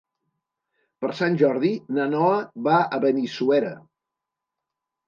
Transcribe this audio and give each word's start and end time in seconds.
Per 1.03 1.09
Sant 1.19 1.37
Jordi 1.41 1.71
na 1.99 2.09
Noa 2.15 2.41
va 2.71 2.81
a 2.99 3.03
Benissuera. 3.07 3.75